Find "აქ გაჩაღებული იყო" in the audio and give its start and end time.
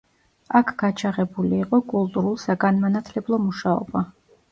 0.59-1.79